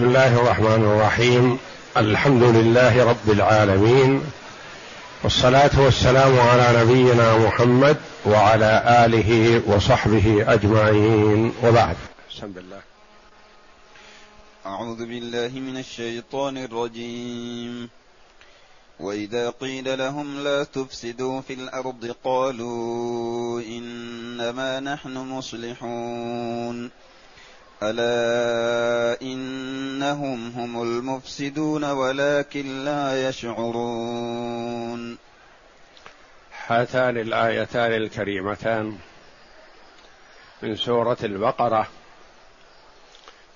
بسم 0.00 0.08
الله 0.08 0.40
الرحمن 0.40 0.84
الرحيم. 0.84 1.58
الحمد 1.96 2.42
لله 2.42 3.04
رب 3.04 3.30
العالمين. 3.30 4.22
والصلاة 5.22 5.80
والسلام 5.80 6.40
على 6.40 6.84
نبينا 6.84 7.38
محمد 7.38 7.96
وعلى 8.26 9.04
آله 9.04 9.62
وصحبه 9.66 10.44
أجمعين. 10.48 11.52
وبعد. 11.64 11.96
بسم 12.30 12.52
الله 12.56 12.80
أعوذ 14.66 15.06
بالله 15.06 15.60
من 15.60 15.76
الشيطان 15.78 16.56
الرجيم. 16.56 17.88
وإذا 19.00 19.50
قيل 19.50 19.98
لهم 19.98 20.44
لا 20.44 20.64
تفسدوا 20.64 21.40
في 21.40 21.52
الأرض 21.52 22.14
قالوا 22.24 23.60
إنما 23.60 24.80
نحن 24.80 25.16
مصلحون. 25.16 26.90
ألا 27.82 29.22
إنهم 29.22 30.50
هم 30.50 30.82
المفسدون 30.82 31.84
ولكن 31.84 32.84
لا 32.84 33.28
يشعرون. 33.28 35.18
هاتان 36.66 37.18
الآيتان 37.18 37.92
الكريمتان 37.92 38.98
من 40.62 40.76
سورة 40.76 41.18
البقرة 41.24 41.88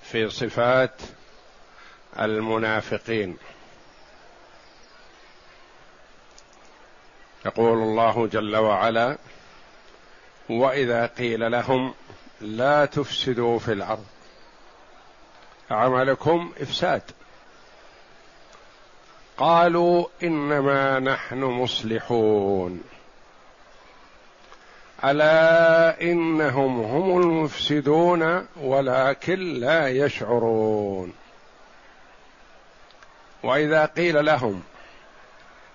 في 0.03 0.29
صفات 0.29 1.01
المنافقين. 2.19 3.37
يقول 7.45 7.77
الله 7.77 8.27
جل 8.27 8.55
وعلا 8.55 9.17
وإذا 10.49 11.05
قيل 11.05 11.51
لهم 11.51 11.93
لا 12.41 12.85
تفسدوا 12.85 13.59
في 13.59 13.71
الأرض. 13.73 14.05
عملكم 15.71 16.53
إفساد. 16.61 17.01
قالوا 19.37 20.07
إنما 20.23 20.99
نحن 20.99 21.43
مصلحون. 21.43 22.83
ألا 25.03 26.01
إنهم 26.01 26.81
هم 26.81 27.21
المفسدون 27.21 28.47
ولكن 28.55 29.39
لا 29.39 29.87
يشعرون. 29.87 31.13
وإذا 33.43 33.85
قيل 33.85 34.25
لهم 34.25 34.63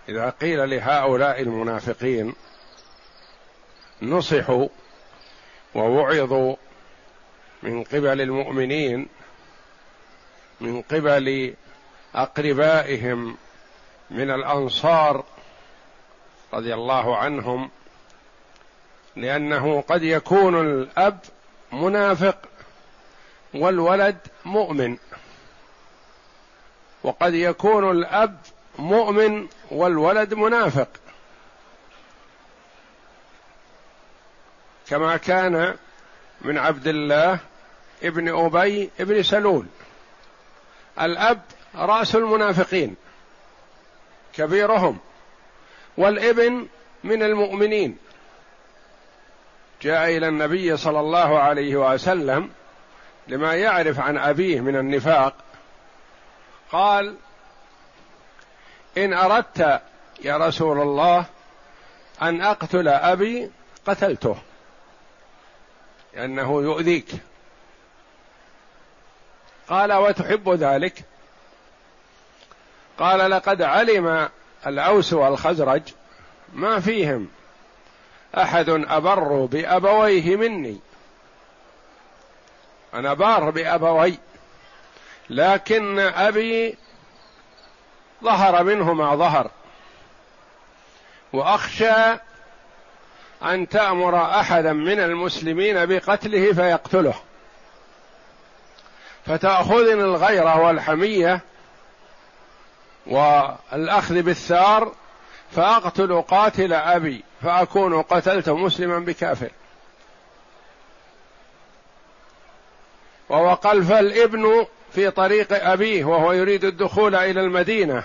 إذا 0.08 0.30
قيل 0.30 0.70
لهؤلاء 0.70 1.42
المنافقين 1.42 2.34
نصحوا 4.02 4.68
ووعظوا 5.74 6.56
من 7.62 7.84
قبل 7.84 8.20
المؤمنين 8.20 9.08
من 10.60 10.82
قبل 10.82 11.54
أقربائهم 12.14 13.36
من 14.10 14.30
الأنصار 14.30 15.24
رضي 16.52 16.74
الله 16.74 17.16
عنهم 17.16 17.70
لأنه 19.16 19.80
قد 19.80 20.02
يكون 20.02 20.60
الأب 20.60 21.18
منافق 21.72 22.36
والولد 23.54 24.18
مؤمن 24.44 24.96
وقد 27.02 27.34
يكون 27.34 27.90
الأب 27.90 28.38
مؤمن 28.78 29.48
والولد 29.70 30.34
منافق. 30.34 30.88
كما 34.90 35.16
كان 35.16 35.76
من 36.40 36.58
عبد 36.58 36.86
الله 36.86 37.38
ابن 38.02 38.28
أبي 38.28 38.90
ابن 39.00 39.22
سلول. 39.22 39.66
الأب 41.00 41.42
رأس 41.74 42.16
المنافقين 42.16 42.96
كبيرهم 44.34 44.98
والابن 45.96 46.66
من 47.04 47.22
المؤمنين. 47.22 47.98
جاء 49.82 50.16
إلى 50.16 50.28
النبي 50.28 50.76
صلى 50.76 51.00
الله 51.00 51.38
عليه 51.38 51.76
وسلم 51.76 52.50
لما 53.28 53.54
يعرف 53.54 54.00
عن 54.00 54.18
أبيه 54.18 54.60
من 54.60 54.76
النفاق 54.76 55.34
قال 56.72 57.16
إن 58.98 59.12
أردت 59.12 59.80
يا 60.22 60.36
رسول 60.36 60.80
الله 60.80 61.24
أن 62.22 62.42
أقتل 62.42 62.88
أبي 62.88 63.50
قتلته. 63.86 64.36
لأنه 66.14 66.62
يؤذيك. 66.62 67.08
قال 69.68 69.92
وتحب 69.92 70.48
ذلك؟ 70.48 71.04
قال 72.98 73.30
لقد 73.30 73.62
علم 73.62 74.28
الأوس 74.66 75.12
والخزرج 75.12 75.82
ما 76.52 76.80
فيهم 76.80 77.28
أحد 78.38 78.68
أبر 78.68 79.44
بأبويه 79.44 80.36
مني. 80.36 80.80
أنا 82.94 83.14
بار 83.14 83.50
بأبوي 83.50 84.18
لكن 85.30 85.98
أبي 85.98 86.76
ظهر 88.24 88.64
منه 88.64 88.92
ما 88.92 89.16
ظهر 89.16 89.50
وأخشى 91.32 92.16
أن 93.42 93.68
تأمر 93.68 94.24
أحدا 94.40 94.72
من 94.72 95.00
المسلمين 95.00 95.86
بقتله 95.86 96.52
فيقتله. 96.52 97.14
فتأخذني 99.26 99.92
الغيره 99.92 100.60
والحمية 100.60 101.40
والأخذ 103.06 104.22
بالثار 104.22 104.92
فأقتل 105.56 106.22
قاتل 106.22 106.72
أبي 106.72 107.24
فأكون 107.42 108.02
قتلت 108.02 108.48
مسلما 108.48 108.98
بكافر. 108.98 109.50
ووقل 113.28 113.84
فالابن 113.84 114.66
في 114.92 115.10
طريق 115.10 115.70
أبيه 115.70 116.04
وهو 116.04 116.32
يريد 116.32 116.64
الدخول 116.64 117.14
إلى 117.14 117.40
المدينة 117.40 118.04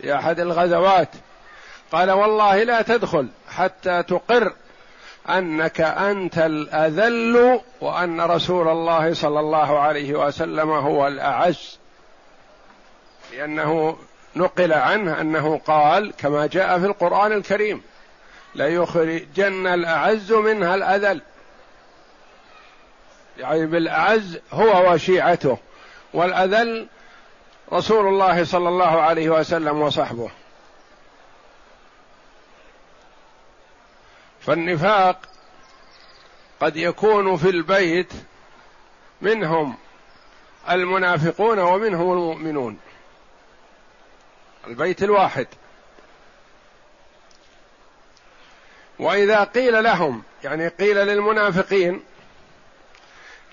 في 0.00 0.14
أحد 0.14 0.40
الغزوات. 0.40 1.08
قال 1.92 2.10
والله 2.10 2.62
لا 2.62 2.82
تدخل. 2.82 3.28
حتى 3.56 4.02
تقر 4.02 4.52
أنك 5.28 5.80
أنت 5.80 6.38
الأذل 6.38 7.60
وأن 7.80 8.20
رسول 8.20 8.68
الله 8.68 9.14
صلى 9.14 9.40
الله 9.40 9.78
عليه 9.78 10.14
وسلم 10.14 10.70
هو 10.70 11.06
الأعز. 11.06 11.78
لأنه 13.32 13.96
نقل 14.36 14.72
عنه 14.72 15.20
أنه 15.20 15.58
قال 15.66 16.12
كما 16.18 16.46
جاء 16.46 16.78
في 16.78 16.86
القرآن 16.86 17.32
الكريم 17.32 17.82
ليخرجن 18.54 19.66
الأعز 19.66 20.32
منها 20.32 20.74
الأذل. 20.74 21.20
يعني 23.38 23.66
بالأعز 23.66 24.38
هو 24.52 24.92
وشيعته 24.92 25.58
والأذل 26.14 26.86
رسول 27.72 28.08
الله 28.08 28.44
صلى 28.44 28.68
الله 28.68 29.00
عليه 29.00 29.30
وسلم 29.30 29.82
وصحبه. 29.82 30.30
فالنفاق 34.46 35.28
قد 36.60 36.76
يكون 36.76 37.36
في 37.36 37.48
البيت 37.48 38.12
منهم 39.20 39.76
المنافقون 40.70 41.58
ومنهم 41.58 42.12
المؤمنون. 42.12 42.78
البيت 44.66 45.02
الواحد. 45.02 45.46
وإذا 48.98 49.44
قيل 49.44 49.84
لهم 49.84 50.22
يعني 50.44 50.68
قيل 50.68 50.96
للمنافقين 50.96 52.04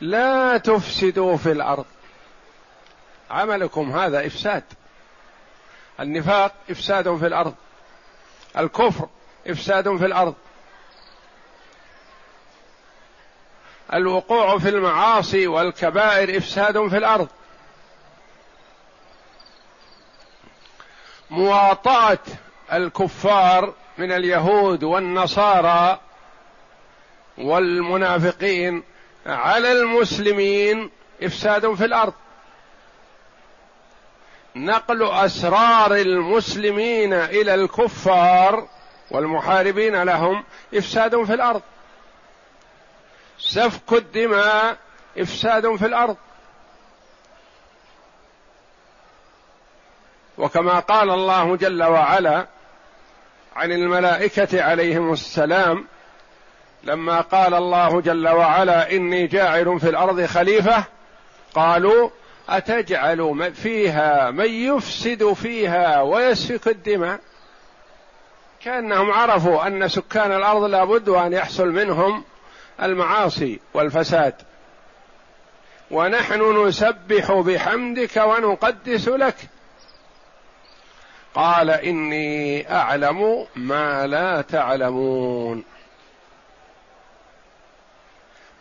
لا 0.02 0.58
تفسدوا 0.58 1.38
في 1.38 1.52
الأرض. 1.52 1.86
عملكم 3.32 3.92
هذا 3.92 4.28
إفساد. 4.28 4.64
النفاق 6.00 6.54
إفساد 6.70 7.18
في 7.18 7.28
الأرض. 7.28 7.56
الكفر 8.58 9.10
إفساد 9.48 9.98
في 9.98 10.06
الأرض. 10.06 10.36
الوقوع 13.94 14.58
في 14.58 14.70
المعاصي 14.70 15.48
والكبائر 15.48 16.38
إفساد 16.38 16.88
في 16.88 16.98
الأرض. 16.98 17.28
مواطأة 21.30 22.20
الكفار 22.74 23.74
من 23.98 24.12
اليهود 24.12 24.84
والنصارى 24.84 26.00
والمنافقين 27.38 28.84
على 29.26 29.72
المسلمين 29.72 30.92
إفساد 31.24 31.74
في 31.74 31.86
الأرض. 31.86 32.14
نقل 34.56 35.04
أسرار 35.04 35.96
المسلمين 35.96 37.14
إلى 37.14 37.54
الكفار 37.56 38.68
والمحاربين 39.12 40.04
لهم 40.04 40.44
إفساد 40.76 41.24
في 41.24 41.34
الأرض. 41.34 41.62
سفك 43.40 43.94
الدماء 43.94 44.78
إفساد 45.18 45.76
في 45.76 45.86
الأرض. 45.86 46.18
وكما 50.38 50.80
قال 50.80 51.10
الله 51.10 51.56
جل 51.56 51.84
وعلا 51.84 52.48
عن 53.56 53.72
الملائكة 53.72 54.64
عليهم 54.64 55.14
السلام 55.14 55.86
لما 56.84 57.22
قال 57.22 57.54
الله 57.54 58.02
جل 58.02 58.28
وعلا 58.28 58.92
إني 58.92 59.28
جاعل 59.28 59.80
في 59.80 59.90
الأرض 59.90 60.26
خليفة 60.26 60.84
قالوا 61.56 62.10
أتجعل 62.50 63.54
فيها 63.54 64.32
من 64.32 64.50
يفسد 64.50 65.34
فيها 65.34 66.02
ويسفك 66.02 66.68
الدماء؟ 66.68 67.20
كأنهم 68.64 69.12
عرفوا 69.12 69.68
أن 69.68 69.88
سكان 69.88 70.32
الأرض 70.32 70.64
لابد 70.64 71.10
أن 71.10 71.34
يحصل 71.34 71.68
منهم 71.68 72.24
المعاصي 72.82 73.60
والفساد. 73.74 74.34
ونحن 75.92 76.68
نسبح 76.68 77.32
بحمدك 77.32 78.18
ونقدس 78.18 79.08
لك. 79.08 79.36
قال 81.36 81.70
إني 81.70 82.72
أعلم 82.74 83.46
ما 83.56 84.08
لا 84.08 84.42
تعلمون. 84.42 85.64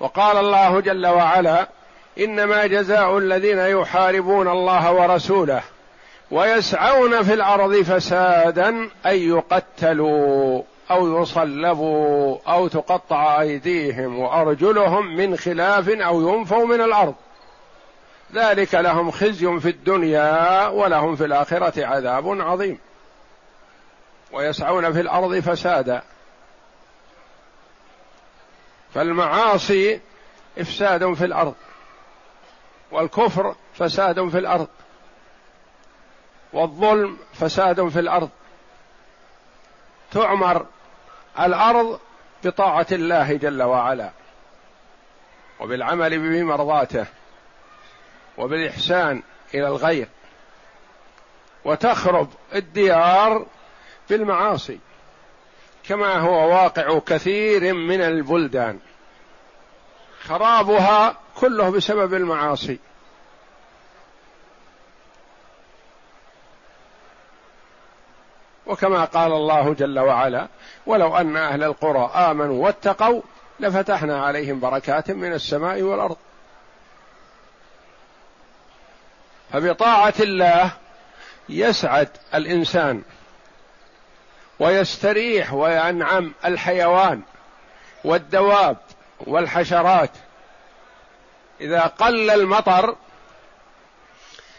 وقال 0.00 0.36
الله 0.36 0.80
جل 0.80 1.06
وعلا 1.06 1.68
إنما 2.18 2.66
جزاء 2.66 3.18
الذين 3.18 3.58
يحاربون 3.58 4.48
الله 4.48 4.92
ورسوله 4.92 5.62
ويسعون 6.30 7.22
في 7.22 7.34
الأرض 7.34 7.82
فسادا 7.82 8.68
أن 9.06 9.16
يقتلوا. 9.16 10.62
أو 10.90 11.23
يصلبوا 11.23 12.38
أو 12.49 12.69
تقطع 12.69 13.40
أيديهم 13.40 14.19
وأرجلهم 14.19 15.17
من 15.17 15.37
خلاف 15.37 15.88
أو 15.88 16.29
ينفوا 16.29 16.67
من 16.67 16.81
الأرض. 16.81 17.14
ذلك 18.35 18.75
لهم 18.75 19.11
خزي 19.11 19.61
في 19.61 19.69
الدنيا 19.69 20.67
ولهم 20.69 21.17
في 21.17 21.25
الآخرة 21.25 21.87
عذاب 21.87 22.40
عظيم. 22.40 22.79
ويسعون 24.32 24.93
في 24.93 25.00
الأرض 25.00 25.38
فسادا. 25.38 26.02
فالمعاصي 28.94 30.00
إفساد 30.58 31.12
في 31.12 31.25
الأرض. 31.25 31.55
والكفر 32.90 33.55
فساد 33.75 34.29
في 34.29 34.38
الأرض. 34.38 34.69
والظلم 36.52 37.17
فساد 37.35 37.88
في 37.88 38.00
الأرض. 38.00 38.31
تعمر 40.12 40.67
الأرض 41.40 42.00
بطاعة 42.44 42.87
الله 42.93 43.32
جل 43.32 43.62
وعلا 43.62 44.11
وبالعمل 45.61 46.19
بمرضاته 46.19 47.06
وبالإحسان 48.38 49.23
إلى 49.55 49.69
الغير 49.69 50.08
وتخرب 51.64 52.29
الديار 52.55 53.46
بالمعاصي 54.11 54.79
كما 55.88 56.14
هو 56.14 56.49
واقع 56.49 56.99
كثير 56.99 57.75
من 57.75 58.00
البلدان 58.00 58.79
خرابها 60.23 61.17
كله 61.37 61.70
بسبب 61.70 62.14
المعاصي. 62.14 62.79
وكما 68.68 69.04
قال 69.04 69.32
الله 69.32 69.74
جل 69.74 69.98
وعلا 69.98 70.48
ولو 70.86 71.16
أن 71.16 71.36
أهل 71.36 71.64
القرى 71.64 72.10
آمنوا 72.14 72.64
واتقوا 72.64 73.22
لفتحنا 73.60 74.26
عليهم 74.26 74.60
بركات 74.60 75.10
من 75.10 75.32
السماء 75.32 75.82
والأرض. 75.82 76.16
فبطاعة 79.52 80.14
الله 80.20 80.70
يسعد 81.48 82.08
الإنسان 82.34 83.02
ويستريح 84.58 85.52
وينعم 85.52 86.34
الحيوان 86.44 87.22
والدواب 88.04 88.76
والحشرات. 89.20 90.10
إذا 91.60 91.80
قل 91.80 92.30
المطر 92.30 92.96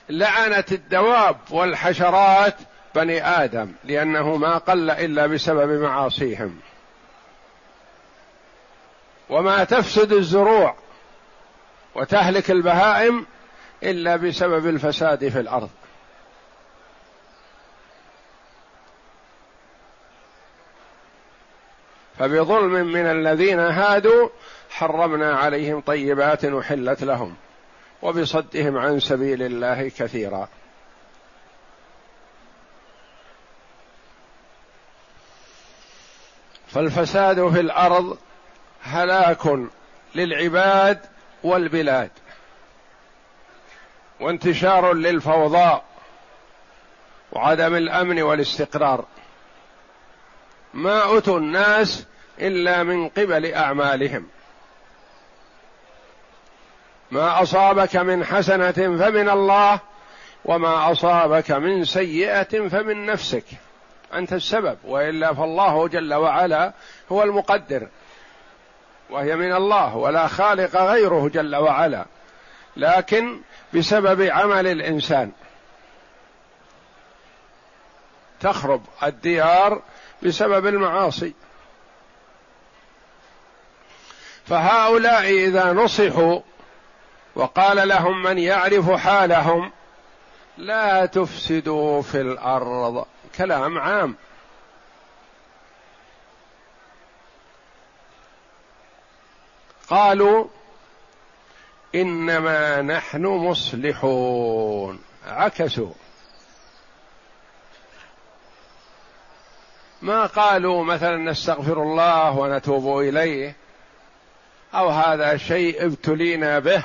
لعنت 0.09 0.71
الدواب 0.71 1.37
والحشرات 1.49 2.55
بني 2.95 3.25
آدم 3.25 3.71
لأنه 3.83 4.35
ما 4.35 4.57
قل 4.57 4.89
إلا 4.89 5.27
بسبب 5.27 5.81
معاصيهم. 5.81 6.59
وما 9.29 9.63
تفسد 9.63 10.13
الزروع 10.13 10.75
وتهلك 11.95 12.51
البهائم 12.51 13.25
إلا 13.83 14.15
بسبب 14.15 14.67
الفساد 14.67 15.29
في 15.29 15.39
الأرض. 15.39 15.69
فبظلم 22.19 22.87
من 22.87 23.05
الذين 23.05 23.59
هادوا 23.59 24.29
حرمنا 24.69 25.35
عليهم 25.35 25.81
طيبات 25.81 26.45
أحلت 26.45 27.03
لهم 27.03 27.35
وبصدهم 28.01 28.77
عن 28.77 28.99
سبيل 28.99 29.43
الله 29.43 29.89
كثيرا. 29.89 30.47
فالفساد 36.69 37.49
في 37.49 37.59
الأرض 37.59 38.17
هلاك 38.83 39.59
للعباد 40.15 40.99
والبلاد. 41.43 42.11
وانتشار 44.19 44.93
للفوضى 44.93 45.81
وعدم 47.31 47.75
الأمن 47.75 48.21
والاستقرار. 48.21 49.05
ما 50.73 51.17
أتوا 51.17 51.39
الناس 51.39 52.05
إلا 52.39 52.83
من 52.83 53.09
قبل 53.09 53.53
أعمالهم. 53.53 54.27
ما 57.11 57.41
أصابك 57.41 57.95
من 57.95 58.25
حسنة 58.25 58.71
فمن 58.71 59.29
الله 59.29 59.79
وما 60.45 60.91
أصابك 60.91 61.51
من 61.51 61.85
سيئة 61.85 62.67
فمن 62.69 63.05
نفسك. 63.05 63.45
أنت 64.13 64.33
السبب 64.33 64.77
وإلا 64.83 65.33
فالله 65.33 65.87
جل 65.87 66.13
وعلا 66.13 66.73
هو 67.11 67.23
المقدر 67.23 67.87
وهي 69.09 69.35
من 69.35 69.53
الله 69.53 69.95
ولا 69.95 70.27
خالق 70.27 70.75
غيره 70.75 71.29
جل 71.33 71.55
وعلا 71.55 72.05
لكن 72.77 73.41
بسبب 73.73 74.21
عمل 74.21 74.67
الإنسان. 74.67 75.31
تخرب 78.39 78.81
الديار 79.03 79.81
بسبب 80.23 80.67
المعاصي. 80.67 81.33
فهؤلاء 84.45 85.23
إذا 85.23 85.73
نصحوا 85.73 86.39
وقال 87.35 87.87
لهم 87.87 88.23
من 88.23 88.37
يعرف 88.37 88.91
حالهم 88.91 89.71
لا 90.57 91.05
تفسدوا 91.05 92.01
في 92.01 92.21
الأرض. 92.21 93.05
كلام 93.39 93.77
عام. 93.77 94.15
قالوا 99.89 100.47
إنما 101.95 102.81
نحن 102.81 103.25
مصلحون. 103.25 104.99
عكسوا. 105.27 105.93
ما 110.01 110.25
قالوا 110.25 110.83
مثلا 110.83 111.17
نستغفر 111.17 111.83
الله 111.83 112.37
ونتوب 112.37 112.99
إليه 112.99 113.55
أو 114.73 114.89
هذا 114.89 115.37
شيء 115.37 115.85
ابتلينا 115.85 116.59
به 116.59 116.83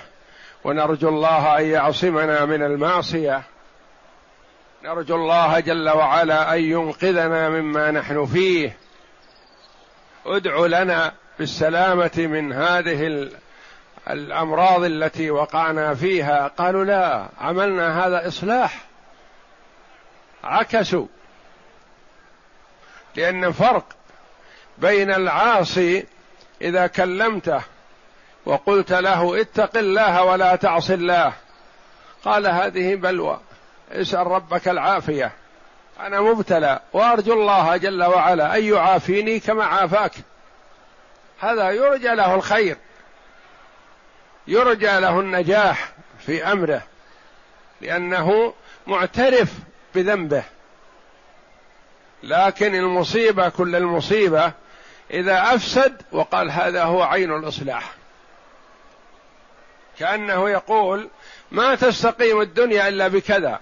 ونرجو 0.65 1.09
الله 1.09 1.59
أن 1.59 1.65
يعصمنا 1.65 2.45
من 2.45 2.63
المعصية. 2.63 3.54
نرجو 4.85 5.17
الله 5.17 5.61
جل 5.61 5.89
وعلا 5.89 6.55
أن 6.55 6.61
ينقذنا 6.61 7.49
مما 7.49 7.91
نحن 7.91 8.27
فيه. 8.27 8.77
ادع 10.27 10.67
لنا 10.67 11.13
بالسلامة 11.39 12.11
من 12.17 12.53
هذه 12.53 13.31
الأمراض 14.11 14.85
التي 14.85 15.31
وقعنا 15.31 15.95
فيها. 15.95 16.49
قالوا 16.49 16.85
لا 16.85 17.29
عملنا 17.41 18.07
هذا 18.07 18.29
إصلاح. 18.29 18.85
عكسوا. 20.45 21.07
لأن 23.17 23.53
فرق 23.53 23.85
بين 24.79 25.11
العاصي 25.11 26.07
إذا 26.63 26.87
كلمته 26.87 27.61
وقلت 28.47 28.93
له 28.93 29.41
اتق 29.41 29.79
الله 29.79 30.25
ولا 30.25 30.57
تعص 30.57 30.91
الله. 30.91 31.33
قال 32.25 32.47
هذه 32.47 32.95
بلوى. 32.95 33.41
اسأل 33.93 34.27
ربك 34.27 34.69
العافية. 34.69 35.33
أنا 36.01 36.21
مبتلى 36.21 36.81
وأرجو 36.93 37.33
الله 37.33 37.77
جل 37.77 38.05
وعلا 38.05 38.57
أن 38.57 38.65
يعافيني 38.65 39.41
كما 39.41 39.65
عافاك. 39.65 40.13
هذا 41.41 41.71
يرجى 41.71 42.09
له 42.09 42.35
الخير. 42.35 42.77
يرجى 44.47 45.01
له 45.01 45.21
النجاح 45.21 45.93
في 46.19 46.53
أمره 46.53 46.83
لأنه 47.81 48.55
معترف 48.87 49.53
بذنبه. 49.95 50.43
لكن 52.23 52.75
المصيبة 52.75 53.49
كل 53.49 53.77
المصيبة 53.77 54.53
إذا 55.11 55.55
أفسد 55.55 56.03
وقال 56.13 56.51
هذا 56.51 56.85
هو 56.85 57.03
عين 57.03 57.37
الإصلاح. 57.37 57.93
كأنه 59.99 60.51
يقول 60.51 61.09
ما 61.51 61.75
تستقيم 61.75 62.41
الدنيا 62.41 62.89
إلا 62.89 63.09
بكذا. 63.09 63.61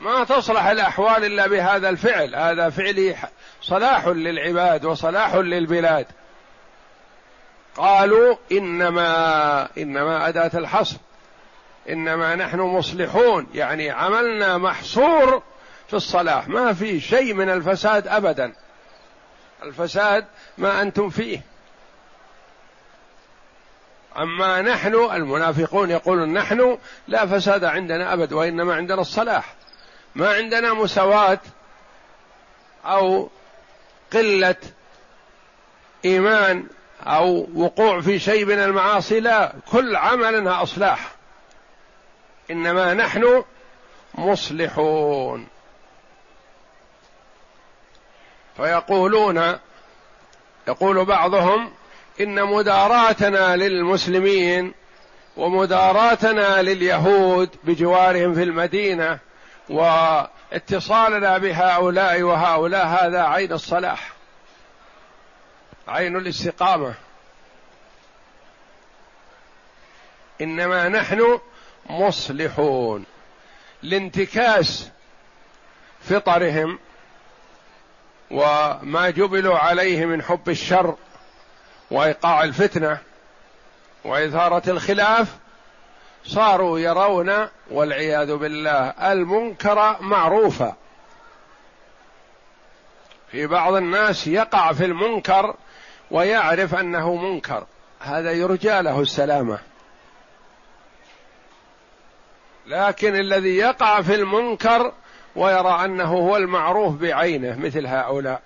ما 0.00 0.24
تصلح 0.24 0.66
الأحوال 0.66 1.24
إلا 1.24 1.46
بهذا 1.46 1.88
الفعل. 1.88 2.34
هذا 2.34 2.70
فعلي 2.70 3.16
صلاح 3.62 4.06
للعباد 4.06 4.84
وصلاح 4.84 5.34
للبلاد. 5.34 6.06
قالوا 7.76 8.36
إنما 8.52 9.68
إنما 9.78 10.28
أداة 10.28 10.50
الحصر. 10.54 10.96
إنما 11.88 12.34
نحن 12.34 12.60
مصلحون. 12.60 13.46
يعني 13.54 13.90
عملنا 13.90 14.58
محصور 14.58 15.42
في 15.88 15.94
الصلاح. 15.94 16.48
ما 16.48 16.72
في 16.72 17.00
شيء 17.00 17.34
من 17.34 17.50
الفساد 17.50 18.08
ابدا. 18.08 18.52
الفساد 19.62 20.26
ما 20.58 20.82
أنتم 20.82 21.10
فيه. 21.10 21.40
أما 24.18 24.62
نحن 24.62 24.94
المنافقون 24.94 25.90
يقولون 25.90 26.32
نحن 26.32 26.78
لا 27.08 27.26
فساد 27.26 27.64
عندنا 27.64 28.12
أبد 28.12 28.32
وإنما 28.32 28.74
عندنا 28.74 29.00
الصلاح. 29.00 29.54
ما 30.16 30.34
عندنا 30.34 30.74
مساواة 30.74 31.38
أو 32.84 33.30
قلة 34.12 34.56
إيمان 36.04 36.66
أو 37.02 37.48
وقوع 37.54 38.00
في 38.00 38.18
شيء 38.18 38.44
من 38.44 38.58
المعاصي 38.58 39.20
لا 39.20 39.52
كل 39.72 39.96
عملنا 39.96 40.62
أصلاح. 40.62 41.10
إنما 42.50 42.94
نحن 42.94 43.44
مصلحون. 44.14 45.46
فيقولون 48.56 49.58
يقول 50.68 51.04
بعضهم 51.04 51.72
إن 52.20 52.44
مداراتنا 52.44 53.56
للمسلمين 53.56 54.74
ومداراتنا 55.36 56.62
لليهود 56.62 57.50
بجوارهم 57.64 58.34
في 58.34 58.42
المدينة 58.42 59.25
واتصالنا 59.68 61.38
بهؤلاء 61.38 62.22
وهؤلاء 62.22 62.86
هذا 62.86 63.22
عين 63.22 63.52
الصلاح 63.52 64.12
عين 65.88 66.16
الاستقامة. 66.16 66.94
إنما 70.40 70.88
نحن 70.88 71.40
مصلحون 71.90 73.04
لانتكاس 73.82 74.90
فطرهم 76.00 76.78
وما 78.30 79.10
جبلوا 79.10 79.58
عليه 79.58 80.06
من 80.06 80.22
حب 80.22 80.48
الشر 80.48 80.96
وإيقاع 81.90 82.42
الفتنة 82.44 82.98
واثاره 84.04 84.70
الخلاف 84.70 85.36
صاروا 86.26 86.78
يرون 86.78 87.48
والعياذ 87.70 88.36
بالله 88.36 88.88
المنكر 89.12 89.96
معروفا. 90.00 90.76
في 93.30 93.46
بعض 93.46 93.74
الناس 93.74 94.26
يقع 94.26 94.72
في 94.72 94.84
المنكر 94.84 95.54
ويعرف 96.10 96.74
أنه 96.74 97.14
منكر. 97.14 97.66
هذا 98.00 98.32
يرجى 98.32 98.80
له 98.80 99.00
السلامة. 99.00 99.58
لكن 102.66 103.16
الذي 103.16 103.56
يقع 103.56 104.00
في 104.02 104.14
المنكر 104.14 104.92
ويرى 105.36 105.84
أنه 105.84 106.12
هو 106.12 106.36
المعروف 106.36 106.94
بعينه 106.94 107.58
مثل 107.58 107.86
هؤلاء. 107.86 108.42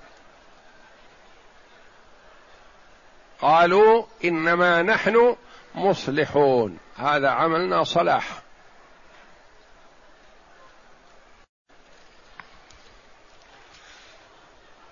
قالوا 3.40 4.04
إنما 4.25 4.82
نحن 4.82 5.37
مصلحون. 5.75 6.78
هذا 7.00 7.28
عملنا 7.28 7.85
صلاح. 7.85 8.42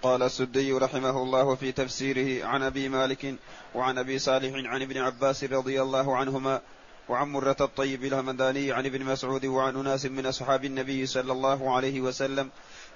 قال 0.02 0.22
السدي 0.22 0.72
رحمه 0.72 1.22
الله 1.22 1.54
في 1.54 1.72
تفسيره 1.72 2.46
عن 2.46 2.62
أبي 2.62 2.88
مالك 2.88 3.34
وعن 3.74 3.98
أبي 3.98 4.18
صالح 4.18 4.52
عن 4.54 4.82
ابن 4.82 4.98
عباس 4.98 5.44
رضي 5.44 5.82
الله 5.82 6.16
عنهما 6.16 6.60
وعن 7.08 7.28
مرة 7.28 7.56
الطيب 7.60 8.04
الهمداني 8.04 8.72
عن 8.72 8.86
ابن 8.86 9.04
مسعود 9.04 9.46
وعن 9.46 9.76
أناس 9.76 10.06
من 10.06 10.26
أصحاب 10.26 10.64
النبي 10.64 11.06
صلى 11.06 11.32
الله 11.32 11.76
عليه 11.76 12.00
وسلم 12.00 12.50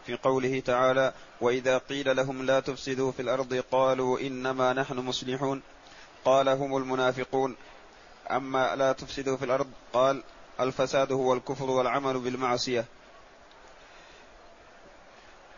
في 0.06 0.14
قوله 0.14 0.60
تعالى 0.60 1.12
وإذا 1.40 1.78
قيل 1.78 2.16
لهم 2.16 2.42
لا 2.42 2.60
تفسدوا 2.60 3.12
في 3.12 3.22
الأرض 3.22 3.54
قالوا 3.54 4.20
إنما 4.20 4.72
نحن 4.72 4.98
مصلحون 4.98 5.62
قال 6.24 6.48
هم 6.48 6.76
المنافقون 6.76 7.56
أما 8.30 8.76
لا 8.76 8.92
تفسدوا 8.92 9.36
في 9.36 9.44
الأرض 9.44 9.70
قال 9.92 10.22
الفساد 10.60 11.12
هو 11.12 11.32
الكفر 11.32 11.70
والعمل 11.70 12.18
بالمعصية. 12.18 12.84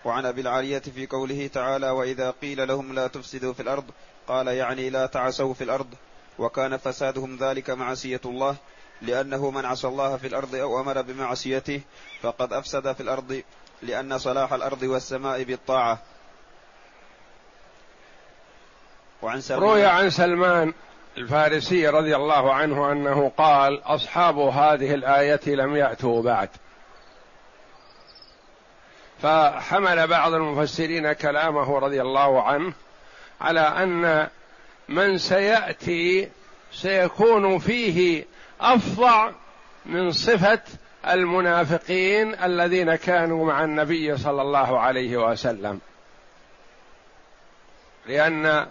وعن 0.05 0.27
أبي 0.27 0.41
العالية 0.41 0.79
في 0.79 1.07
قوله 1.07 1.47
تعالى 1.47 1.91
وإذا 1.91 2.31
قيل 2.31 2.69
لهم 2.69 2.95
لا 2.95 3.07
تفسدوا 3.07 3.53
في 3.53 3.63
الأرض 3.63 3.85
قال 4.29 4.47
يعني 4.47 4.91
لا 4.91 5.07
تعسوا 5.07 5.55
في 5.55 5.65
الأرض. 5.65 5.95
وكان 6.39 6.77
فسادهم 6.77 7.37
ذلك 7.37 7.71
معصية 7.71 8.21
الله 8.25 8.57
لأنه 9.03 9.51
من 9.51 9.65
عصى 9.65 9.89
الله 9.89 10.17
في 10.17 10.27
الأرض 10.27 10.55
أو 10.55 10.81
أمر 10.81 11.03
بمعصيته 11.03 11.81
فقد 12.23 12.53
أفسد 12.53 12.93
في 12.93 13.01
الأرض 13.01 13.43
لأن 13.83 14.19
صلاح 14.19 14.53
الأرض 14.53 14.83
والسماء 14.83 15.43
بالطاعة. 15.43 15.99
وعن 19.23 19.41
سلمان 19.41 19.63
روي 19.63 19.87
عن 19.87 20.11
سلمان 20.11 20.75
الفارسي 21.19 21.89
رضي 21.89 22.17
الله 22.17 22.55
عنه 22.55 22.93
أنه 22.93 23.33
قال 23.37 23.83
أصحاب 23.85 24.39
هذه 24.39 24.95
الآية 24.95 25.41
لم 25.47 25.77
يأتوا 25.77 26.23
بعد. 26.23 26.49
فحمل 29.23 30.07
بعض 30.07 30.35
المفسرين 30.35 31.13
كلامه 31.13 31.79
رضي 31.79 32.03
الله 32.03 32.43
عنه 32.43 32.73
على 33.41 33.61
أن 33.61 34.29
من 34.89 35.19
سيأتي 35.19 36.29
سيكون 36.73 37.59
فيه 37.59 38.25
أفظع 38.61 39.31
من 39.87 40.11
صفة 40.13 40.61
المنافقين 41.09 42.35
الذين 42.43 42.95
كانوا 42.95 43.47
مع 43.47 43.65
النبي 43.65 44.17
صلى 44.17 44.43
الله 44.43 44.81
عليه 44.81 45.17
وسلم. 45.17 45.81
لأن 48.07 48.67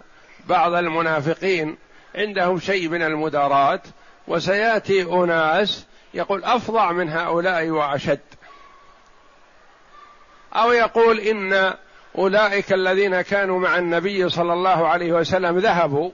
بعض 0.46 0.72
المنافقين 0.72 1.76
عندهم 2.14 2.60
شيء 2.60 2.88
من 2.88 3.02
المدارات 3.02 3.82
وسيأتي 4.28 5.02
أناس 5.02 5.86
يقول 6.14 6.44
أفظع 6.44 6.92
من 6.92 7.08
هؤلاء 7.08 7.68
وأشد. 7.70 8.20
أو 10.54 10.72
يقول 10.72 11.20
إن 11.20 11.74
أولئك 12.18 12.72
الذين 12.72 13.20
كانوا 13.20 13.60
مع 13.60 13.78
النبي 13.78 14.28
صلى 14.28 14.52
الله 14.52 14.88
عليه 14.88 15.12
وسلم 15.12 15.58
ذهبوا 15.58 16.10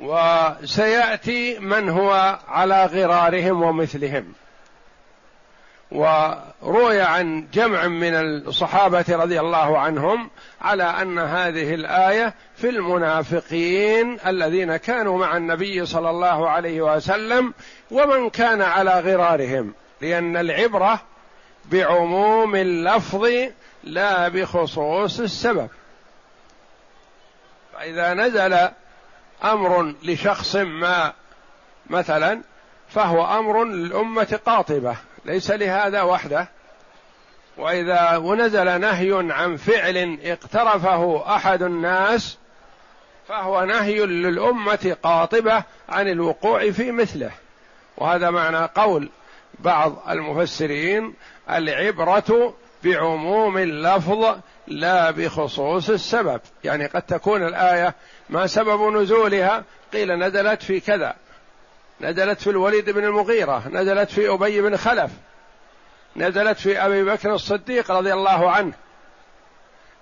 وسيأتي 0.00 1.58
من 1.58 1.88
هو 1.88 2.38
على 2.48 2.86
غرارهم 2.86 3.62
ومثلهم. 3.62 4.32
وروي 5.90 7.00
عن 7.00 7.48
جمع 7.52 7.86
من 7.86 8.14
الصحابة 8.14 9.04
رضي 9.08 9.40
الله 9.40 9.78
عنهم 9.78 10.30
على 10.60 10.82
أن 10.82 11.18
هذه 11.18 11.74
الآية 11.74 12.34
في 12.56 12.68
المنافقين 12.68 14.18
الذين 14.26 14.76
كانوا 14.76 15.18
مع 15.18 15.36
النبي 15.36 15.86
صلى 15.86 16.10
الله 16.10 16.50
عليه 16.50 16.82
وسلم 16.82 17.54
ومن 17.90 18.30
كان 18.30 18.62
على 18.62 19.00
غرارهم 19.00 19.74
لأن 20.00 20.36
العبرة 20.36 21.00
بعموم 21.64 22.56
اللفظ 22.56 23.28
لا 23.84 24.28
بخصوص 24.28 25.20
السبب. 25.20 25.68
فإذا 27.72 28.14
نزل 28.14 28.68
أمر 29.44 29.94
لشخص 30.02 30.56
ما 30.56 31.12
مثلا 31.90 32.40
فهو 32.88 33.38
أمر 33.38 33.64
للأمة 33.64 34.40
قاطبة. 34.46 34.96
ليس 35.26 35.50
لهذا 35.50 36.02
وحده. 36.02 36.48
وإذا 37.56 38.16
ونزل 38.16 38.80
نهي 38.80 39.32
عن 39.32 39.56
فعل 39.56 40.18
اقترفه 40.22 41.36
أحد 41.36 41.62
الناس 41.62 42.38
فهو 43.28 43.64
نهي 43.64 44.06
للأمة 44.06 44.96
قاطبة 45.02 45.64
عن 45.88 46.08
الوقوع 46.08 46.70
في 46.70 46.92
مثله. 46.92 47.30
وهذا 47.96 48.30
معنى 48.30 48.68
قول 48.74 49.08
بعض 49.58 50.02
المفسرين 50.08 51.14
العبرة 51.50 52.54
بعموم 52.84 53.58
اللفظ 53.58 54.36
لا 54.66 55.10
بخصوص 55.10 55.90
السبب. 55.90 56.40
يعني 56.64 56.86
قد 56.86 57.02
تكون 57.02 57.46
الآية 57.46 57.94
ما 58.30 58.46
سبب 58.46 58.96
نزولها؟ 58.96 59.64
قيل 59.92 60.18
نزلت 60.18 60.62
في 60.62 60.80
كذا. 60.80 61.14
نزلت 62.00 62.40
في 62.40 62.50
الوليد 62.50 62.90
بن 62.90 63.04
المغيرة 63.04 63.68
نزلت 63.68 64.10
في 64.10 64.28
أبي 64.28 64.60
بن 64.60 64.76
خلف 64.76 65.10
نزلت 66.16 66.58
في 66.58 66.78
أبي 66.86 67.04
بكر 67.04 67.34
الصديق 67.34 67.90
رضي 67.90 68.12
الله 68.12 68.50
عنه. 68.50 68.72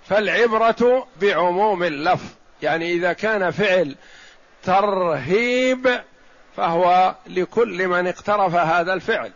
فالعبرة 0.09 1.07
بعموم 1.21 1.83
اللفظ 1.83 2.29
يعني 2.61 2.93
إذا 2.93 3.13
كان 3.13 3.51
فعل 3.51 3.95
ترهيب 4.63 6.01
فهو 6.57 7.15
لكل 7.27 7.87
من 7.87 8.07
اقترف 8.07 8.55
هذا 8.55 8.93
الفعل. 8.93 9.31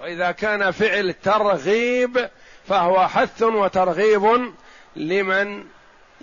وإذا 0.00 0.30
كان 0.30 0.70
فعل 0.70 1.14
ترغيب 1.22 2.28
فهو 2.68 3.08
حث 3.08 3.42
وترغيب 3.42 4.52
لمن 4.96 5.64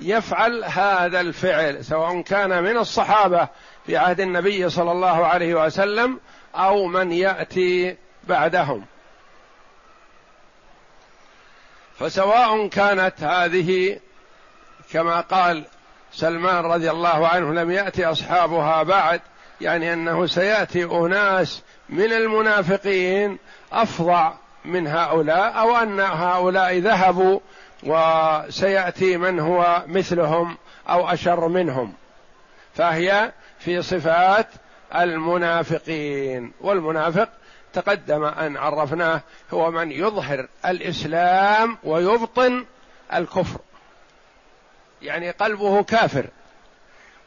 يفعل 0.02 0.64
هذا 0.64 1.20
الفعل 1.20 1.86
سواء 1.86 2.22
كان 2.22 2.64
من 2.64 2.78
الصحابة 2.78 3.48
في 3.86 3.98
عهد 3.98 4.20
النبي 4.20 4.70
صلى 4.70 4.92
الله 4.92 5.26
عليه 5.26 5.66
وسلم 5.66 6.20
أو 6.56 6.86
من 6.86 7.12
يأتي 7.12 7.98
بعدهم. 8.24 8.86
فسواء 12.00 12.68
كانت 12.68 13.24
هذه 13.24 14.00
كما 14.92 15.22
قال 15.22 15.66
سلمان 16.12 16.66
رضي 16.66 16.92
الله 16.92 17.28
عنه 17.28 17.54
لم 17.54 17.72
يأتي 17.72 18.06
أصحابها 18.06 18.84
بعد 18.84 19.22
يعني 19.62 19.94
أنه 19.94 20.26
سيأتي 20.26 20.84
أناس 20.84 21.62
من 21.90 22.14
المنافقين 22.14 23.38
أفظع 23.72 24.34
من 24.66 24.88
هؤلاء 24.88 25.60
أو 25.60 25.76
أن 25.78 26.00
هؤلاء 26.00 26.78
ذهبوا 26.78 27.40
وسيأتي 27.84 29.18
من 29.18 29.40
هو 29.40 29.84
مثلهم 29.88 30.58
أو 30.90 31.10
أشر 31.10 31.48
منهم. 31.48 31.94
فهي 32.76 33.32
في 33.66 33.82
صفات 33.82 34.48
المنافقين 34.96 36.52
والمنافق 36.62 37.30
تقدم 37.74 38.24
أن 38.24 38.58
عرفناه 38.58 39.22
هو 39.54 39.72
من 39.72 39.92
يظهر 39.92 40.48
الإسلام 40.66 41.78
ويبطن 41.84 42.66
الكفر. 43.14 43.60
يعني 45.02 45.32
قلبه 45.32 45.84
كافر 45.84 46.26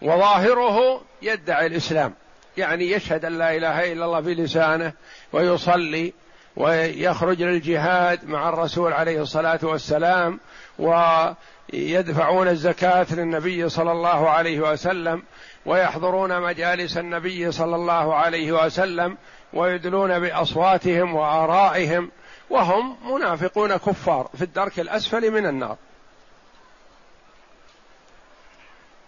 وظاهره 0.02 1.02
يدعي 1.22 1.66
الإسلام. 1.66 2.14
يعني 2.56 2.90
يشهد 2.90 3.24
أن 3.24 3.38
لا 3.38 3.56
إله 3.56 3.92
إلا 3.92 4.04
الله 4.04 4.20
بلسانه 4.20 4.92
ويصلي 5.32 6.12
ويخرج 6.56 7.42
للجهاد 7.42 8.24
مع 8.24 8.48
الرسول 8.48 8.92
عليه 8.92 9.22
الصلاة 9.22 9.58
والسلام 9.62 10.40
ويدفعون 10.78 12.48
الزكاة 12.48 13.06
للنبي 13.10 13.68
صلى 13.68 13.92
الله 13.92 14.30
عليه 14.30 14.60
وسلم. 14.60 15.22
ويحضرون 15.66 16.40
مجالس 16.40 16.96
النبي 16.96 17.52
صلى 17.52 17.76
الله 17.76 18.14
عليه 18.14 18.52
وسلم 18.52 19.16
ويدلون 19.52 20.18
بأصواتهم 20.18 21.14
وآرائهم 21.14 22.10
وهم 22.50 23.14
منافقون 23.14 23.76
كفار 23.76 24.30
في 24.36 24.42
الدرك 24.42 24.80
الأسفل 24.80 25.30
من 25.30 25.46
النار. 25.46 25.76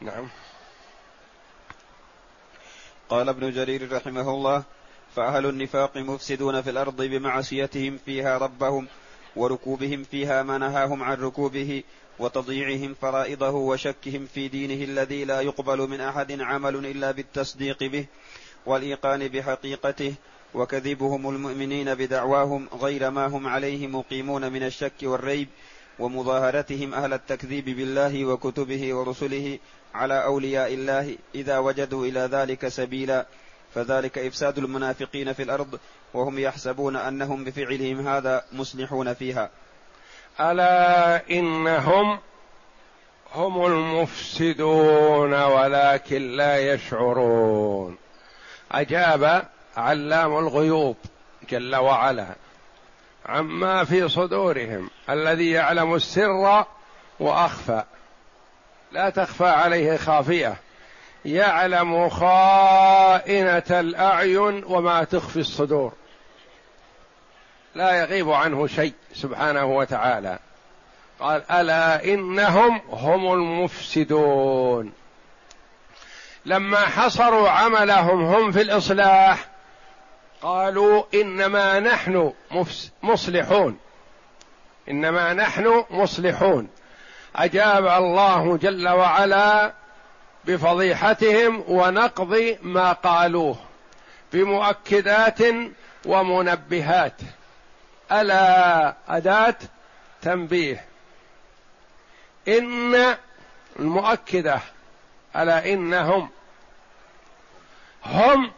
نعم. 0.00 0.28
قال 3.08 3.28
ابن 3.28 3.50
جرير 3.50 3.92
رحمه 3.92 4.30
الله 4.30 4.62
فأهل 5.16 5.46
النفاق 5.46 5.96
مفسدون 5.96 6.62
في 6.62 6.70
الأرض 6.70 7.02
بمعصيتهم 7.02 7.98
فيها 8.06 8.38
ربهم 8.38 8.88
وركوبهم 9.37 10.02
فيها 10.02 10.43
ما 10.43 10.59
نهاهم 10.59 11.02
عن 11.02 11.16
ركوبه 11.16 11.83
وتضييعهم 12.19 12.95
فرائضه 12.95 13.50
وشكهم 13.50 14.26
في 14.35 14.49
دينه 14.49 14.85
الذي 14.85 15.25
لا 15.25 15.40
يقبل 15.40 15.78
من 15.78 16.00
أحد 16.00 16.40
عمل 16.40 16.87
إلا 16.87 17.11
بالتصديق 17.11 17.85
به 17.85 18.07
والإيقان 18.66 19.28
بحقيقته 19.28 20.14
وكذبهم 20.55 21.28
المؤمنين 21.28 21.95
بدعواهم 21.95 22.69
غير 22.81 23.11
ما 23.11 23.26
هم 23.26 23.47
عليه 23.47 23.87
مقيمون 23.87 24.52
من 24.52 24.62
الشك 24.62 25.02
والريب 25.02 25.49
ومظاهرتهم 25.99 26.94
أهل 26.94 27.12
التكذيب 27.12 27.64
بالله 27.64 28.25
وكتبه 28.25 28.94
ورسله 28.94 29.59
على 29.94 30.25
أولياء 30.25 30.75
الله 30.75 31.16
إذا 31.35 31.59
وجدوا 31.59 32.07
إلى 32.07 32.20
ذلك 32.20 32.68
سبيلا 32.68 33.27
فذلك 33.75 34.18
إفساد 34.18 34.59
المنافقين 34.59 35.33
في 35.33 35.42
الأرض 35.42 35.79
وهم 36.16 36.38
يحسبون 36.38 36.96
أنهم 36.96 37.44
بفعلهم 37.44 38.09
هذا 38.09 38.44
مصلحون 38.52 39.14
فيها. 39.14 39.50
ألا 40.40 41.31
إنهم 41.31 42.18
هم 43.35 43.66
المفسدون 43.66 45.35
ولكن 45.42 46.37
لا 46.37 46.72
يشعرون. 46.72 47.96
أجاب 48.72 49.48
علام 49.76 50.38
الغيوب 50.38 50.96
جل 51.50 51.76
وعلا 51.76 52.26
عما 53.26 53.85
في 53.85 54.09
صدورهم 54.09 54.90
الذي 55.11 55.50
يعلم 55.50 55.94
السر 55.94 56.64
وأخفى. 57.20 57.83
لا 58.92 59.11
تخفى 59.11 59.48
عليه 59.48 59.96
خافية. 59.96 60.57
يعلم 61.24 62.09
خائنة 62.09 63.64
الأعين 63.70 64.64
وما 64.64 65.05
تخفي 65.05 65.40
الصدور. 65.40 65.92
لا 67.76 67.92
يغيب 67.92 68.30
عنه 68.30 68.66
شيء 68.66 68.92
سبحانه 69.14 69.64
وتعالى. 69.64 70.38
قال 71.20 71.50
ألا 71.50 72.04
إنهم 72.04 72.80
هم 72.90 73.32
المفسدون. 73.32 74.92
لما 76.46 76.78
حصروا 76.78 77.48
عملهم 77.48 78.24
هم 78.24 78.52
في 78.52 78.60
الإصلاح 78.60 79.48
قالوا 80.42 81.02
إنما 81.14 81.80
نحن 81.80 82.32
مصلحون. 83.02 83.78
إنما 84.88 85.32
نحن 85.32 85.84
مصلحون. 85.90 86.68
أجاب 87.36 87.86
الله 87.86 88.56
جل 88.56 88.88
وعلا 88.88 89.72
بفضيحتهم 90.44 91.64
ونقض 91.68 92.56
ما 92.62 92.92
قالوه 92.92 93.56
بمؤكدات 94.32 95.38
ومنبهات. 96.06 97.20
ألا 98.12 98.95
أداة 99.09 99.57
تنبيه. 100.23 100.85
إن 102.49 103.16
المؤكدة 103.79 104.61
الا 105.37 105.73
إنهم 105.73 106.31
هم 108.05 108.53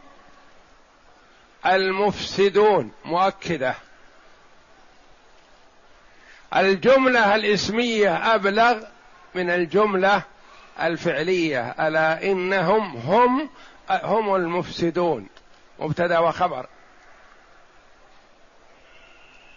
المفسدون 1.66 2.92
مؤكدة. 3.04 3.74
الجملة 6.56 7.34
الإسمية 7.34 8.34
أبلغ 8.34 8.84
من 9.34 9.50
الجملة 9.50 10.22
الفعلية 10.80 11.70
ألا 11.70 12.22
إنهم 12.22 12.96
هم 12.96 13.48
هم 13.90 14.34
المفسدون. 14.34 15.28
مبتدأ 15.78 16.18
وخبر. 16.18 16.66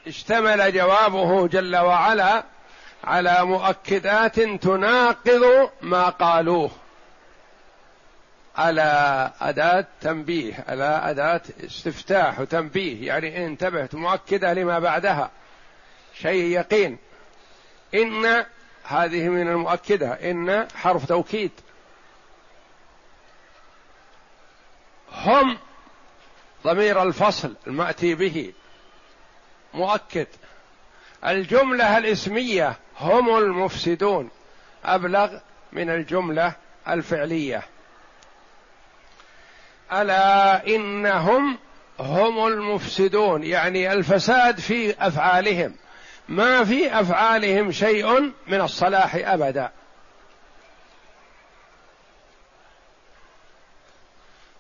اشتمل 0.08 0.74
جوابه 0.74 1.48
جل 1.48 1.78
وعلا 1.78 2.44
على 3.04 3.46
مؤكدات 3.46 4.40
تناقض 4.40 5.70
ما 5.82 6.10
قالوه. 6.10 6.72
على 8.56 9.32
أداة 9.42 9.86
تنبيه 10.02 10.66
على 10.68 11.02
أداة 11.04 11.42
استفتاح 11.66 12.40
وتنبيه 12.40 13.08
يعني 13.08 13.46
انتبهت 13.46 13.96
مؤكدة 13.96 14.54
لما 14.54 14.80
بعدها. 14.80 15.32
شيء 16.22 16.44
يقين. 16.44 16.98
إن 17.94 18.46
هذه 18.84 19.30
من 19.30 19.48
المؤكدة. 19.48 20.12
إن 20.32 20.68
حرف 20.76 21.06
توكيد. 21.06 21.52
هم 25.12 25.58
ضمير 26.64 27.04
الفصل 27.04 27.56
المأتي 27.68 28.16
به. 28.16 28.54
مؤكد. 29.74 30.28
الجملة 31.26 31.98
الاسمية 31.98 32.76
هم 33.00 33.38
المفسدون. 33.38 34.30
أبلغ 34.86 35.38
من 35.72 35.90
الجملة 35.90 36.54
الفعلية. 36.88 37.64
ألا 39.94 40.68
إنهم 40.68 41.58
هم 42.00 42.48
المفسدون. 42.48 43.44
يعني 43.44 43.94
الفساد 43.94 44.60
في 44.60 45.08
أفعالهم. 45.08 45.76
ما 46.30 46.64
في 46.64 47.00
أفعالهم 47.00 47.72
شيء 47.72 48.32
من 48.48 48.62
الصلاح 48.62 49.16
أبدا. 49.16 49.72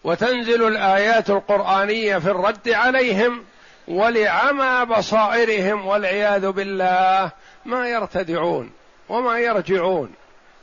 وتنزل 0.03 0.67
الآيات 0.67 1.29
القرآنية 1.29 2.17
في 2.17 2.31
الرد 2.31 2.69
عليهم 2.69 3.45
ولعمى 3.91 4.85
بصائرهم 4.85 5.87
والعياذ 5.87 6.51
بالله 6.51 7.31
ما 7.65 7.89
يرتدعون 7.89 8.71
وما 9.09 9.39
يرجعون 9.39 10.11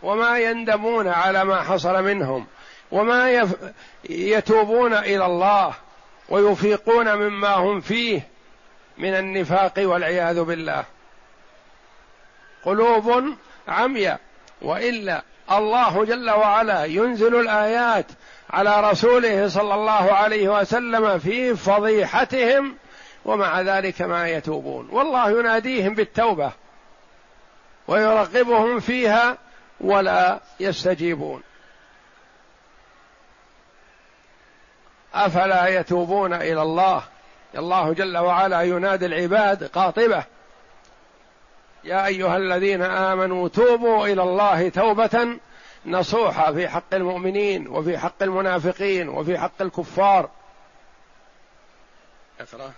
وما 0.02 0.38
يندمون 0.38 1.08
على 1.08 1.44
ما 1.44 1.62
حصل 1.62 2.02
منهم 2.02 2.46
وما 2.90 3.30
يف... 3.30 3.54
يتوبون 4.10 4.94
إلى 4.94 5.26
الله 5.26 5.74
ويفيقون 6.28 7.14
مما 7.14 7.54
هم 7.54 7.80
فيه 7.80 8.28
من 8.98 9.14
النفاق 9.14 9.72
والعياذ 9.78 10.42
بالله. 10.42 10.84
قلوب 12.64 13.24
عمياء 13.68 14.20
وإلا 14.62 15.22
الله 15.52 16.04
جل 16.04 16.30
وعلا 16.30 16.84
ينزل 16.84 17.40
الآيات 17.40 18.06
على 18.50 18.90
رسوله 18.90 19.48
صلى 19.48 19.74
الله 19.74 20.12
عليه 20.12 20.60
وسلم 20.60 21.18
في 21.18 21.56
فضيحتهم 21.56 22.76
ومع 23.28 23.60
ذلك 23.60 24.02
ما 24.02 24.28
يتوبون. 24.28 24.88
والله 24.90 25.30
يناديهم 25.30 25.94
بالتوبة 25.94 26.52
ويرغبهم 27.88 28.80
فيها 28.80 29.38
ولا 29.80 30.40
يستجيبون. 30.60 31.42
أفلا 35.14 35.68
يتوبون 35.68 36.32
إلى 36.32 36.62
الله؟ 36.62 37.02
الله 37.56 37.92
جل 37.92 38.18
وعلا 38.18 38.62
ينادي 38.62 39.06
العباد 39.06 39.64
قاطبة. 39.64 40.24
يا 41.84 42.06
أيها 42.06 42.36
الذين 42.36 42.82
آمنوا 42.82 43.48
توبوا 43.48 44.06
إلى 44.06 44.22
الله 44.22 44.68
توبة 44.68 45.38
نصوحة 45.86 46.52
في 46.52 46.68
حق 46.68 46.94
المؤمنين 46.94 47.68
وفي 47.68 47.98
حق 47.98 48.22
المنافقين 48.22 49.08
وفي 49.08 49.38
حق 49.38 49.62
الكفار. 49.62 50.30
اقرأ. 52.40 52.72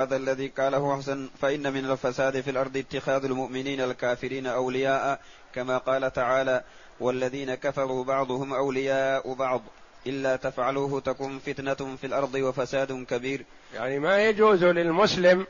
هذا 0.00 0.16
الذي 0.16 0.48
قاله 0.48 0.96
حسن 0.96 1.28
فإن 1.40 1.72
من 1.72 1.90
الفساد 1.90 2.40
في 2.40 2.50
الأرض 2.50 2.76
اتخاذ 2.76 3.24
المؤمنين 3.24 3.80
الكافرين 3.80 4.46
أولياء 4.46 5.20
كما 5.54 5.78
قال 5.78 6.12
تعالى 6.12 6.64
والذين 7.00 7.54
كفروا 7.54 8.04
بعضهم 8.04 8.54
أولياء 8.54 9.34
بعض 9.34 9.62
إلا 10.06 10.36
تفعلوه 10.36 11.00
تكن 11.00 11.38
فتنة 11.38 11.96
في 12.00 12.06
الأرض 12.06 12.34
وفساد 12.34 13.04
كبير. 13.10 13.44
يعني 13.74 13.98
ما 13.98 14.24
يجوز 14.24 14.64
للمسلم 14.64 15.46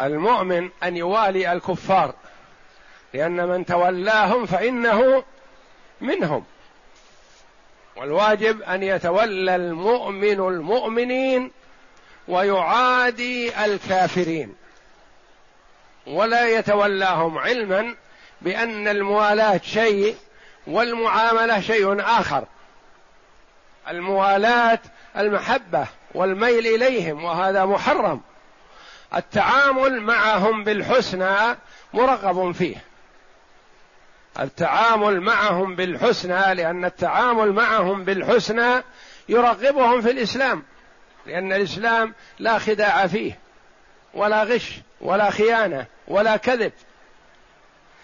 المؤمن 0.00 0.70
أن 0.82 0.96
يوالي 0.96 1.52
الكفار 1.52 2.14
لأن 3.14 3.48
من 3.48 3.66
تولاهم 3.66 4.46
فإنه 4.46 5.24
منهم. 6.00 6.44
والواجب 7.96 8.62
أن 8.62 8.82
يتولى 8.82 9.56
المؤمن 9.56 10.40
المؤمنين 10.40 11.50
ويعادي 12.28 13.64
الكافرين. 13.64 14.54
ولا 16.06 16.48
يتولاهم 16.48 17.38
علما 17.38 17.94
بأن 18.40 18.88
الموالاة 18.88 19.60
شيء 19.64 20.16
والمعاملة 20.66 21.60
شيء 21.60 22.00
آخر. 22.00 22.44
الموالاة 23.88 24.78
المحبة 25.16 25.86
والميل 26.14 26.66
إليهم 26.66 27.24
وهذا 27.24 27.64
محرم. 27.64 28.20
التعامل 29.16 30.00
معهم 30.00 30.64
بالحسنى 30.64 31.56
مرغب 31.94 32.52
فيه. 32.52 32.76
التعامل 34.40 35.20
معهم 35.20 35.74
بالحسنى 35.74 36.54
لأن 36.54 36.84
التعامل 36.84 37.52
معهم 37.52 38.04
بالحسنى 38.04 38.82
يرغبهم 39.28 40.00
في 40.00 40.10
الإسلام. 40.10 40.62
لأن 41.26 41.52
الإسلام 41.52 42.14
لا 42.38 42.58
خداع 42.58 43.06
فيه 43.06 43.38
ولا 44.14 44.42
غش 44.42 44.70
ولا 45.00 45.30
خيانة 45.30 45.86
ولا 46.08 46.36
كذب. 46.36 46.72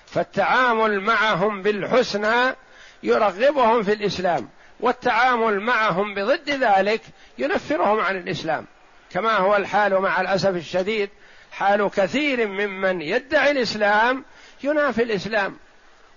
فالتعامل 0.07 1.01
معهم 1.01 1.63
بالحسنى 1.63 2.55
يرغبهم 3.03 3.83
في 3.83 3.93
الإسلام 3.93 4.49
والتعامل 4.81 5.61
معهم 5.61 6.15
بضد 6.15 6.51
ذلك 6.51 7.01
ينفرهم 7.39 8.01
عن 8.01 8.17
الإسلام. 8.17 8.67
كما 9.11 9.37
هو 9.37 9.57
الحال 9.57 9.99
مع 10.01 10.21
الأسف 10.21 10.57
الشديد 10.57 11.11
حال 11.53 11.91
كثير 11.91 12.47
ممن 12.47 13.03
يدعي 13.03 13.51
الإسلام 13.51 14.25
ينافي 14.63 15.03
الإسلام 15.03 15.57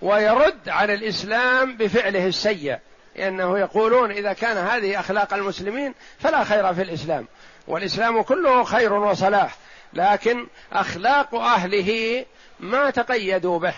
ويرد 0.01 0.69
على 0.69 0.93
الإسلام 0.93 1.77
بفعله 1.77 2.27
السيء. 2.27 2.77
لأنه 3.15 3.59
يقولون 3.59 4.11
إذا 4.11 4.33
كان 4.33 4.57
هذه 4.57 4.99
أخلاق 4.99 5.33
المسلمين 5.33 5.93
فلا 6.19 6.43
خير 6.43 6.73
في 6.73 6.81
الإسلام 6.81 7.27
والإسلام 7.67 8.21
كله 8.21 8.63
خير 8.63 8.93
وصلاح 8.93 9.55
لكن 9.93 10.47
أخلاق 10.73 11.35
أهله 11.35 12.25
ما 12.59 12.89
تقيدوا 12.89 13.59
به. 13.59 13.73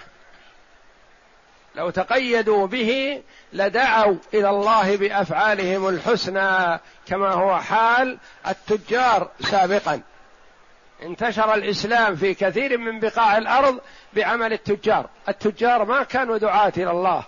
لو 1.76 1.90
تقيدوا 1.90 2.68
به 2.68 3.22
لدعوا 3.54 4.16
إلى 4.34 4.50
الله 4.50 4.98
بأفعالهم 4.98 5.88
الحسنى 5.90 6.80
كما 7.08 7.30
هو 7.30 7.58
حال 7.58 8.18
التجار 8.48 9.30
سابقا. 9.42 10.02
انتشر 11.04 11.54
الإسلام 11.54 12.16
في 12.16 12.34
كثير 12.34 12.78
من 12.78 13.00
بقاع 13.00 13.38
الأرض 13.38 13.80
بعمل 14.14 14.54
التجار. 14.54 15.10
التجار 15.30 15.86
ما 15.86 16.04
كانوا 16.04 16.38
دعاة 16.38 16.74
إلى 16.78 16.92
الله. 16.92 17.24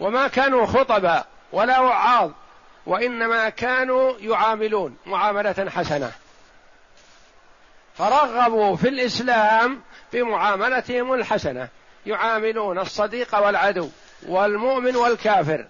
وما 0.00 0.28
كانوا 0.28 0.66
خطبا 0.66 1.24
ولا 1.52 1.80
وعاظ 1.80 2.30
وإنما 2.86 3.48
كانوا 3.48 4.12
يعاملون 4.18 4.96
معاملة 5.06 5.70
حسنة. 5.70 6.12
فرغبوا 7.98 8.76
في 8.76 8.88
الإسلام 8.88 9.82
بمعاملتهم 10.12 11.14
الحسنة. 11.14 11.68
يعاملون 12.06 12.78
الصديق 12.78 13.38
والعدو 13.38 13.88
والمؤمن 14.26 14.96
والكافر 14.96 15.66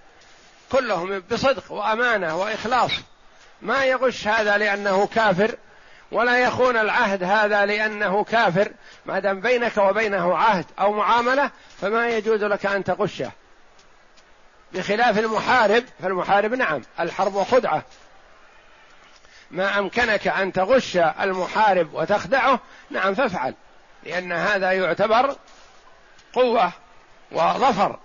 كلهم 0.72 1.22
بصدق 1.30 1.72
وأمانة 1.72 2.36
وإخلاص. 2.36 2.90
ما 3.62 3.84
يغش 3.84 4.28
هذا 4.28 4.58
لأنه 4.58 5.06
كافر 5.06 5.56
ولا 6.12 6.38
يخون 6.38 6.76
العهد 6.76 7.22
هذا 7.22 7.66
لأنه 7.66 8.24
كافر. 8.24 8.72
ما 9.06 9.18
دام 9.18 9.40
بينك 9.40 9.76
وبينه 9.76 10.36
عهد 10.36 10.64
أو 10.80 10.92
معاملة 10.92 11.50
فما 11.80 12.08
يجوز 12.08 12.44
لك 12.44 12.66
أن 12.66 12.84
تغشه. 12.84 13.30
بخلاف 14.72 15.18
المحارب 15.18 15.84
فالمحارب 16.02 16.54
نعم 16.54 16.82
الحرب 17.00 17.42
خدعة. 17.42 17.82
ما 19.50 19.78
أمكنك 19.78 20.28
أن 20.28 20.52
تغش 20.52 20.96
المحارب 20.96 21.94
وتخدعه 21.94 22.60
نعم 22.90 23.14
فافعل 23.14 23.54
لأن 24.04 24.32
هذا 24.32 24.72
يعتبر 24.72 25.36
قوة 26.32 26.72
وظفر. 27.32 27.98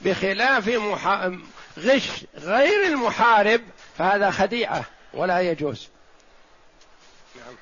بخلاف 0.00 0.68
محا... 0.68 1.40
غش 1.78 2.24
غير 2.34 2.86
المحارب 2.86 3.62
فهذا 3.98 4.30
خديعة 4.30 4.84
ولا 5.14 5.40
يجوز. 5.40 5.88
نعم. 7.36 7.54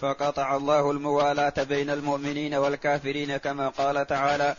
فقطع 0.00 0.56
الله 0.56 0.90
الموالاة 0.90 1.52
بين 1.58 1.90
المؤمنين 1.90 2.54
والكافرين 2.54 3.36
كما 3.36 3.68
قال 3.68 4.06
تعالى 4.06 4.56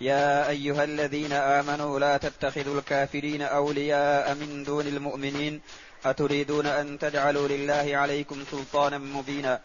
يا 0.00 0.48
أيها 0.48 0.84
الذين 0.84 1.32
آمنوا 1.32 1.98
لا 1.98 2.16
تتخذوا 2.16 2.78
الكافرين 2.78 3.42
أولياء 3.42 4.34
من 4.34 4.64
دون 4.64 4.86
المؤمنين. 4.86 5.60
أتريدون 6.04 6.66
أن 6.66 6.98
تجعلوا 6.98 7.48
لله 7.48 7.90
عليكم 7.96 8.44
سلطانا 8.50 8.98
مبينا. 8.98 9.60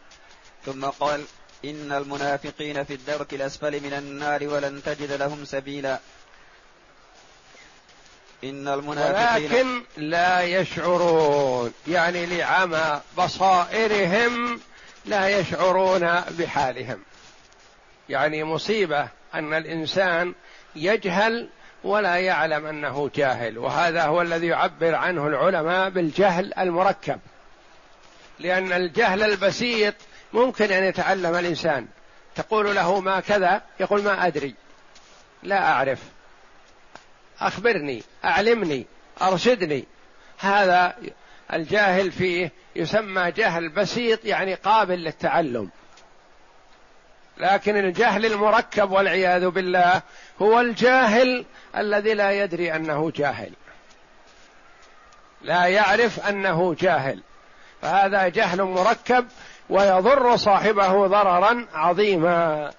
ثم 0.66 0.86
قال 0.86 1.24
إن 1.66 1.92
المنافقين 1.92 2.84
في 2.84 2.94
الدرك 2.94 3.34
الأسفل 3.34 3.84
من 3.84 3.94
النار 3.94 4.48
ولن 4.48 4.84
تجد 4.84 5.12
لهم 5.12 5.46
سبيلا. 5.46 6.00
إن 8.44 8.68
المنافقين 8.68 9.52
ولكن 9.52 9.84
لا 9.98 10.42
يشعرون 10.42 11.74
يعني 11.88 12.26
لعمى 12.26 13.02
بصائرهم 13.18 14.60
لا 15.06 15.40
يشعرون 15.40 16.22
بحالهم. 16.30 17.00
يعني 18.10 18.44
مصيبة 18.44 19.08
أن 19.34 19.54
الإنسان 19.54 20.34
يجهل 20.76 21.50
ولا 21.84 22.16
يعلم 22.16 22.66
أنه 22.66 23.10
جاهل 23.16 23.58
وهذا 23.58 24.04
هو 24.04 24.22
الذي 24.22 24.48
يعبر 24.48 24.96
عنه 24.96 25.28
العلماء 25.28 25.90
بالجهل 25.90 26.54
المركب. 26.60 27.20
لأن 28.40 28.74
الجهل 28.74 29.24
البسيط 29.24 29.94
ممكن 30.34 30.72
أن 30.72 30.84
يتعلم 30.84 31.36
الإنسان. 31.36 31.88
تقول 32.36 32.76
له 32.76 33.00
ما 33.00 33.20
كذا 33.20 33.62
يقول 33.80 34.04
ما 34.04 34.28
أدري. 34.28 34.56
لا 35.44 35.72
أعرف. 35.72 36.00
أخبرني 37.40 38.04
أعلمني 38.26 38.86
أرشدني. 39.22 39.86
هذا 40.40 40.96
الجاهل 41.54 42.12
فيه 42.12 42.52
يسمى 42.76 43.32
جهل 43.32 43.70
بسيط 43.70 44.26
يعني 44.26 44.54
قابل 44.54 44.96
للتعلم. 44.96 45.70
لكن 47.38 47.78
الجهل 47.78 48.26
المركب 48.26 48.92
والعياذ 48.92 49.50
بالله 49.50 50.02
هو 50.42 50.60
الجاهل 50.60 51.46
الذي 51.78 52.14
لا 52.14 52.32
يدري 52.32 52.76
أنه 52.76 53.12
جاهل. 53.16 53.52
لا 55.42 55.66
يعرف 55.66 56.28
أنه 56.28 56.76
جاهل. 56.80 57.22
فهذا 57.82 58.28
جهل 58.28 58.64
مركب 58.64 59.28
ويضر 59.70 60.36
صاحبه 60.36 61.08
ضررا 61.08 61.66
عظيما. 61.74 62.72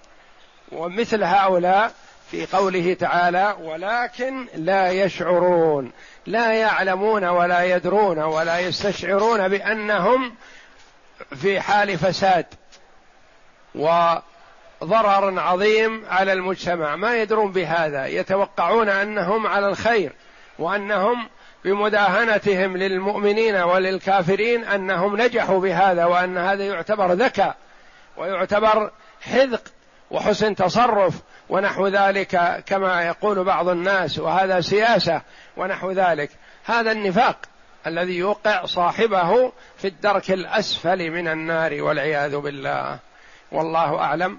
ومثل 0.73 1.25
هؤلاء 1.25 1.92
في 2.31 2.47
قوله 2.47 2.95
تعالى 2.95 3.57
ولكن 3.61 4.47
لا 4.55 4.90
يشعرون 4.90 5.92
لا 6.27 6.53
يعلمون 6.53 7.25
ولا 7.25 7.64
يدرون 7.64 8.19
ولا 8.19 8.59
يستشعرون 8.59 9.49
بأنهم 9.49 10.35
في 11.37 11.61
حال 11.61 11.99
فساد. 11.99 12.47
وضرر 14.81 15.41
عظيم 15.41 16.05
على 16.09 16.33
المجتمع. 16.33 16.97
ما 16.97 17.17
يدرون 17.17 17.53
بهذا. 17.53 18.07
يتوقعون 18.07 18.89
أنهم 18.89 19.47
على 19.47 19.69
الخير 19.69 20.12
وأنهم 20.59 21.29
بمداهنتهم 21.65 22.77
للمؤمنين 22.77 23.57
وللكافرين 23.57 24.65
أنهم 24.65 25.23
نجحوا 25.23 25.61
بهذا 25.61 26.05
وأن 26.05 26.39
هذا 26.39 26.65
يعتبر 26.65 27.12
ذكاء 27.12 27.57
ويعتبر 28.17 28.91
حذق 29.21 29.62
وحسن 30.11 30.55
تصرف 30.55 31.15
ونحو 31.49 31.89
ذلك 31.89 32.62
كما 32.67 33.03
يقول 33.03 33.45
بعض 33.45 33.69
الناس 33.69 34.19
وهذا 34.19 34.61
سياسة 34.61 35.23
ونحو 35.57 35.93
ذلك. 35.93 36.31
هذا 36.65 36.93
النفاق 36.93 37.37
الذي 37.87 38.17
يوقع 38.17 38.65
صاحبه 38.65 39.53
في 39.77 39.89
الدرك 39.89 40.31
الأسفل 40.31 41.11
من 41.11 41.29
النار 41.29 41.83
والعياذ 41.83 42.37
بالله. 42.37 42.99
والله 43.53 43.99
أعلم. 43.99 44.39